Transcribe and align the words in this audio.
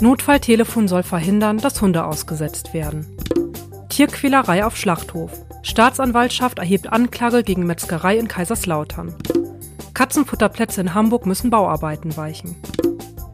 Notfalltelefon 0.00 0.86
soll 0.86 1.02
verhindern, 1.02 1.58
dass 1.58 1.82
Hunde 1.82 2.04
ausgesetzt 2.04 2.72
werden. 2.72 3.06
Tierquälerei 3.88 4.64
auf 4.64 4.76
Schlachthof. 4.76 5.32
Staatsanwaltschaft 5.62 6.60
erhebt 6.60 6.92
Anklage 6.92 7.42
gegen 7.42 7.66
Metzgerei 7.66 8.16
in 8.16 8.28
Kaiserslautern. 8.28 9.14
Katzenfutterplätze 9.94 10.80
in 10.80 10.94
Hamburg 10.94 11.26
müssen 11.26 11.50
Bauarbeiten 11.50 12.16
weichen. 12.16 12.54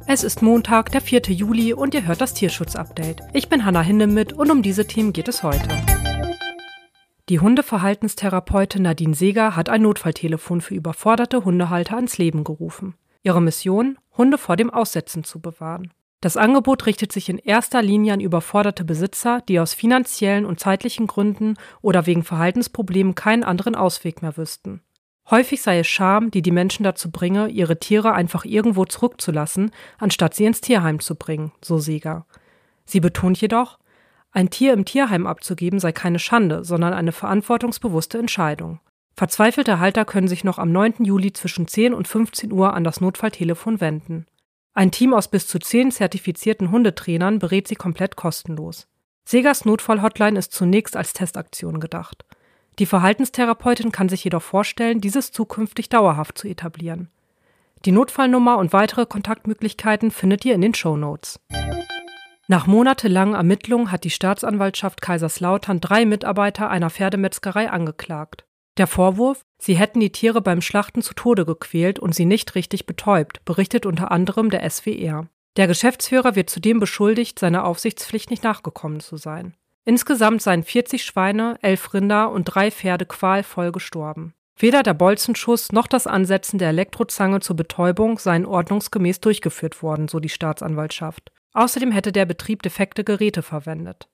Es 0.07 0.25
ist 0.25 0.41
Montag, 0.41 0.91
der 0.93 1.03
4. 1.03 1.23
Juli 1.29 1.75
und 1.75 1.93
ihr 1.93 2.07
hört 2.07 2.23
das 2.23 2.33
Tierschutz-Update. 2.33 3.21
Ich 3.35 3.51
bin 3.51 3.67
Hanna 3.67 3.83
Hindemith 3.83 4.33
und 4.33 4.51
um 4.51 4.63
diese 4.63 4.87
Themen 4.87 5.13
geht 5.13 5.29
es 5.29 5.43
heute. 5.43 5.69
Die 7.29 7.41
Hundeverhaltenstherapeutin 7.41 8.83
Nadine 8.83 9.15
Seger 9.15 9.57
hat 9.57 9.69
ein 9.69 9.83
Notfalltelefon 9.83 10.63
für 10.63 10.75
überforderte 10.75 11.45
Hundehalter 11.45 11.97
ans 11.97 12.17
Leben 12.17 12.45
gerufen. 12.45 12.95
Ihre 13.23 13.43
Mission? 13.43 13.99
Hunde 14.17 14.39
vor 14.39 14.57
dem 14.57 14.71
Aussetzen 14.71 15.25
zu 15.25 15.41
bewahren. 15.41 15.93
Das 16.25 16.39
Angebot 16.39 16.87
richtet 16.87 17.13
sich 17.13 17.29
in 17.29 17.37
erster 17.37 17.83
Linie 17.83 18.15
an 18.15 18.21
überforderte 18.21 18.83
Besitzer, 18.83 19.43
die 19.47 19.61
aus 19.61 19.75
finanziellen 19.75 20.47
und 20.47 20.59
zeitlichen 20.59 21.07
Gründen 21.07 21.59
oder 21.83 22.07
wegen 22.07 22.23
Verhaltensproblemen 22.23 23.15
keinen 23.15 23.45
anderen 23.45 23.75
Ausweg 23.75 24.23
mehr 24.23 24.39
wüssten. 24.39 24.81
Häufig 25.29 25.61
sei 25.61 25.81
es 25.81 25.87
Scham, 25.87 26.31
die 26.31 26.41
die 26.41 26.51
Menschen 26.51 26.83
dazu 26.83 27.11
bringe, 27.11 27.49
ihre 27.49 27.79
Tiere 27.79 28.15
einfach 28.15 28.47
irgendwo 28.47 28.87
zurückzulassen, 28.87 29.71
anstatt 29.99 30.33
sie 30.33 30.47
ins 30.47 30.63
Tierheim 30.63 30.99
zu 30.99 31.15
bringen, 31.15 31.53
so 31.61 31.77
Seger. 31.77 32.25
Sie 32.87 33.01
betont 33.01 33.39
jedoch, 33.39 33.79
ein 34.33 34.49
Tier 34.49 34.73
im 34.73 34.87
Tierheim 34.87 35.27
abzugeben 35.27 35.79
sei 35.79 35.93
keine 35.93 36.19
Schande, 36.19 36.65
sondern 36.65 36.95
eine 36.95 37.13
verantwortungsbewusste 37.13 38.17
Entscheidung. 38.17 38.81
Verzweifelte 39.15 39.79
Halter 39.79 40.07
können 40.07 40.29
sich 40.29 40.43
noch 40.43 40.59
am 40.59 40.73
9. 40.73 41.05
Juli 41.05 41.35
zwischen 41.35 41.69
10 41.69 41.93
und 41.93 42.09
15 42.09 42.51
Uhr 42.51 42.73
an 42.73 42.83
das 42.83 43.03
Notfalltelefon 43.03 43.83
wenden. 43.83 44.25
Ein 44.77 44.91
Team 44.91 45.15
aus 45.15 45.29
bis 45.29 45.47
zu 45.47 45.61
10 45.61 45.93
zertifizierten 45.93 46.73
Hundetrainern 46.73 47.39
berät 47.39 47.69
sie 47.69 47.77
komplett 47.77 48.17
kostenlos. 48.17 48.89
Segers 49.25 49.65
Notfallhotline 49.65 50.37
ist 50.37 50.53
zunächst 50.53 50.97
als 50.97 51.13
Testaktion 51.13 51.79
gedacht. 51.79 52.25
Die 52.81 52.87
Verhaltenstherapeutin 52.87 53.93
kann 53.93 54.09
sich 54.09 54.25
jedoch 54.25 54.43
vorstellen, 54.43 55.01
dieses 55.01 55.31
zukünftig 55.31 55.91
dauerhaft 55.91 56.37
zu 56.37 56.49
etablieren. 56.49 57.09
Die 57.85 57.93
Notfallnummer 57.93 58.59
und 58.59 58.73
weitere 58.73 59.07
Kontaktmöglichkeiten 59.07 60.11
findet 60.11 60.45
ihr 60.45 60.57
in 60.57 60.61
den 60.61 60.75
Show 60.75 60.97
Notes. 60.97 61.39
Nach 62.49 62.67
monatelangen 62.67 63.37
Ermittlungen 63.37 63.93
hat 63.93 64.03
die 64.03 64.11
Staatsanwaltschaft 64.11 65.01
Kaiserslautern 65.01 65.81
drei 65.81 66.05
Mitarbeiter 66.05 66.69
einer 66.69 66.91
Pferdemetzgerei 66.91 67.71
angeklagt. 67.71 68.45
Der 68.77 68.87
Vorwurf, 68.89 69.45
sie 69.59 69.77
hätten 69.77 70.01
die 70.01 70.11
Tiere 70.11 70.41
beim 70.41 70.61
Schlachten 70.61 71.01
zu 71.01 71.15
Tode 71.15 71.45
gequält 71.45 72.01
und 72.01 72.15
sie 72.15 72.25
nicht 72.25 72.55
richtig 72.57 72.87
betäubt, 72.87 73.45
berichtet 73.45 73.87
unter 73.87 74.11
anderem 74.11 74.51
der 74.51 74.69
SWR. 74.69 75.29
Der 75.57 75.69
Geschäftsführer 75.69 76.35
wird 76.35 76.51
zudem 76.51 76.81
beschuldigt, 76.81 77.39
seiner 77.39 77.65
Aufsichtspflicht 77.65 78.31
nicht 78.31 78.43
nachgekommen 78.43 78.99
zu 78.99 79.17
sein. 79.17 79.55
Insgesamt 79.85 80.43
seien 80.43 80.65
40 80.65 81.05
Schweine, 81.05 81.59
elf 81.63 81.95
Rinder 81.95 82.31
und 82.33 82.45
drei 82.45 82.71
Pferde 82.73 83.07
qualvoll 83.07 83.71
gestorben. 83.71 84.35
Weder 84.57 84.83
der 84.83 84.95
Bolzenschuss 84.95 85.73
noch 85.73 85.87
das 85.87 86.07
Ansetzen 86.07 86.59
der 86.59 86.71
Elektrozange 86.71 87.41
zur 87.41 87.57
Betäubung 87.57 88.19
seien 88.19 88.47
ordnungsgemäß 88.47 89.21
durchgeführt 89.21 89.83
worden, 89.83 90.09
so 90.09 90.21
die 90.21 90.29
Staatsanwaltschaft. 90.29 91.33
Außerdem 91.53 91.93
hätte 91.93 92.13
der 92.13 92.25
Betrieb 92.25 92.63
defekte 92.63 93.05
Geräte 93.05 93.43
verwendet. 93.43 94.09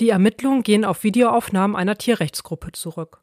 Die 0.00 0.10
Ermittlungen 0.10 0.62
gehen 0.62 0.84
auf 0.84 1.04
Videoaufnahmen 1.04 1.76
einer 1.76 1.98
Tierrechtsgruppe 1.98 2.72
zurück. 2.72 3.22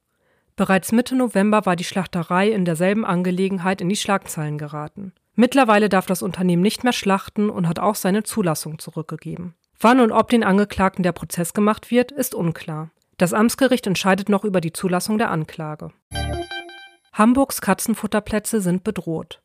Bereits 0.56 0.94
Mitte 0.94 1.16
November 1.16 1.66
war 1.66 1.75
die 1.75 1.84
Schlachterei 1.84 2.50
in 2.50 2.64
derselben 2.64 3.06
Angelegenheit 3.06 3.81
in 3.81 3.89
die 3.89 3.98
Schlagzeilen 3.98 4.58
geraten. 4.58 5.14
Mittlerweile 5.36 5.89
darf 5.89 6.06
das 6.06 6.22
Unternehmen 6.22 6.61
nicht 6.61 6.86
mehr 6.86 6.94
schlachten 6.94 7.50
und 7.50 7.67
hat 7.67 7.80
auch 7.80 7.95
seine 7.95 8.23
Zulassung 8.23 8.80
zurückgegeben. 8.80 9.53
Wann 9.80 10.00
und 10.00 10.14
ob 10.14 10.30
den 10.30 10.45
Angeklagten 10.45 11.03
der 11.03 11.11
Prozess 11.11 11.54
gemacht 11.54 11.92
wird, 11.92 12.14
ist 12.14 12.33
unklar. 12.33 12.92
Das 13.17 13.33
Amtsgericht 13.33 13.86
entscheidet 13.86 14.30
noch 14.30 14.45
über 14.45 14.61
die 14.61 14.71
Zulassung 14.71 15.17
der 15.17 15.30
Anklage. 15.30 15.92
Hamburgs 17.11 17.60
Katzenfutterplätze 17.60 18.61
sind 18.61 18.86
bedroht. 18.86 19.42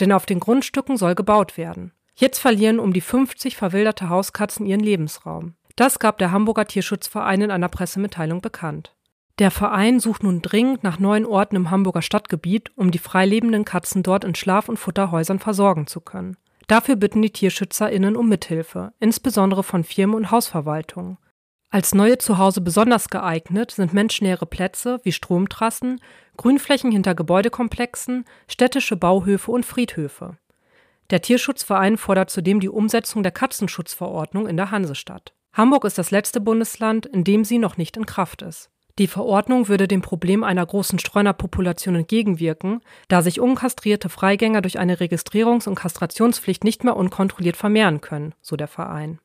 Denn 0.00 0.12
auf 0.12 0.24
den 0.24 0.40
Grundstücken 0.40 0.96
soll 0.96 1.14
gebaut 1.14 1.58
werden. 1.58 1.92
Jetzt 2.16 2.38
verlieren 2.38 2.78
um 2.78 2.92
die 2.94 3.00
50 3.02 3.56
verwilderte 3.56 4.08
Hauskatzen 4.08 4.64
ihren 4.64 4.80
Lebensraum. 4.80 5.54
Das 5.76 5.98
gab 5.98 6.18
der 6.18 6.32
Hamburger 6.32 6.66
Tierschutzverein 6.66 7.42
in 7.42 7.50
einer 7.50 7.68
Pressemitteilung 7.68 8.40
bekannt. 8.40 8.94
Der 9.40 9.50
Verein 9.50 9.98
sucht 9.98 10.22
nun 10.22 10.42
dringend 10.42 10.84
nach 10.84 11.00
neuen 11.00 11.26
Orten 11.26 11.56
im 11.56 11.70
Hamburger 11.70 12.02
Stadtgebiet, 12.02 12.70
um 12.76 12.92
die 12.92 12.98
freilebenden 12.98 13.64
Katzen 13.64 14.04
dort 14.04 14.22
in 14.22 14.36
Schlaf- 14.36 14.68
und 14.68 14.76
Futterhäusern 14.76 15.40
versorgen 15.40 15.88
zu 15.88 16.00
können. 16.00 16.36
Dafür 16.68 16.94
bitten 16.94 17.20
die 17.20 17.32
TierschützerInnen 17.32 18.16
um 18.16 18.28
Mithilfe, 18.28 18.92
insbesondere 19.00 19.64
von 19.64 19.82
Firmen 19.82 20.14
und 20.14 20.30
Hausverwaltungen. 20.30 21.18
Als 21.68 21.92
neue 21.92 22.18
Zuhause 22.18 22.60
besonders 22.60 23.08
geeignet 23.08 23.72
sind 23.72 23.92
menschennähere 23.92 24.46
Plätze 24.46 25.00
wie 25.02 25.10
Stromtrassen, 25.10 26.00
Grünflächen 26.36 26.92
hinter 26.92 27.16
Gebäudekomplexen, 27.16 28.24
städtische 28.46 28.96
Bauhöfe 28.96 29.50
und 29.50 29.66
Friedhöfe. 29.66 30.38
Der 31.10 31.20
Tierschutzverein 31.20 31.98
fordert 31.98 32.30
zudem 32.30 32.60
die 32.60 32.68
Umsetzung 32.68 33.24
der 33.24 33.32
Katzenschutzverordnung 33.32 34.46
in 34.46 34.56
der 34.56 34.70
Hansestadt. 34.70 35.34
Hamburg 35.52 35.84
ist 35.84 35.98
das 35.98 36.12
letzte 36.12 36.40
Bundesland, 36.40 37.06
in 37.06 37.24
dem 37.24 37.44
sie 37.44 37.58
noch 37.58 37.76
nicht 37.76 37.96
in 37.96 38.06
Kraft 38.06 38.42
ist. 38.42 38.70
Die 38.98 39.08
Verordnung 39.08 39.66
würde 39.66 39.88
dem 39.88 40.02
Problem 40.02 40.44
einer 40.44 40.64
großen 40.64 41.00
Streunerpopulation 41.00 41.96
entgegenwirken, 41.96 42.80
da 43.08 43.22
sich 43.22 43.40
unkastrierte 43.40 44.08
Freigänger 44.08 44.62
durch 44.62 44.78
eine 44.78 44.98
Registrierungs- 44.98 45.66
und 45.66 45.74
Kastrationspflicht 45.74 46.62
nicht 46.62 46.84
mehr 46.84 46.96
unkontrolliert 46.96 47.56
vermehren 47.56 48.00
können, 48.00 48.34
so 48.40 48.54
der 48.54 48.68
Verein. 48.68 49.18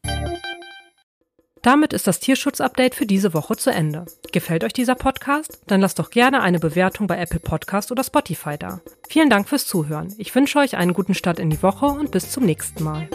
Damit 1.61 1.93
ist 1.93 2.07
das 2.07 2.19
Tierschutz-Update 2.19 2.95
für 2.95 3.05
diese 3.05 3.33
Woche 3.33 3.57
zu 3.57 3.69
Ende. 3.69 4.05
Gefällt 4.31 4.63
euch 4.63 4.73
dieser 4.73 4.95
Podcast? 4.95 5.61
Dann 5.67 5.81
lasst 5.81 5.99
doch 5.99 6.09
gerne 6.09 6.41
eine 6.41 6.59
Bewertung 6.59 7.05
bei 7.05 7.19
Apple 7.19 7.41
Podcast 7.41 7.91
oder 7.91 8.03
Spotify 8.03 8.57
da. 8.57 8.79
Vielen 9.07 9.29
Dank 9.29 9.49
fürs 9.49 9.67
Zuhören. 9.67 10.15
Ich 10.17 10.33
wünsche 10.33 10.57
euch 10.59 10.77
einen 10.77 10.93
guten 10.93 11.13
Start 11.13 11.37
in 11.37 11.49
die 11.49 11.61
Woche 11.61 11.85
und 11.85 12.11
bis 12.11 12.31
zum 12.31 12.45
nächsten 12.45 12.83
Mal. 12.83 13.09